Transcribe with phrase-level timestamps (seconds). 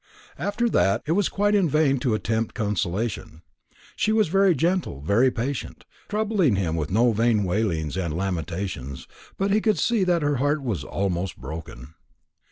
[0.39, 3.43] After that it was quite in vain to attempt consolation.
[3.95, 9.51] She was very gentle, very patient, troubling him with no vain wailings and lamentations; but
[9.51, 11.93] he could see that her heart was almost broken.